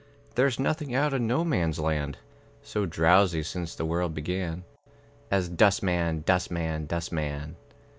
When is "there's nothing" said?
0.33-0.95